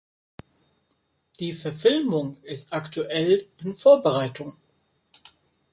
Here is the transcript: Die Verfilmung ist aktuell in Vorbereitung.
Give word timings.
Die 1.39 1.53
Verfilmung 1.53 2.37
ist 2.41 2.73
aktuell 2.73 3.45
in 3.59 3.75
Vorbereitung. 3.75 4.57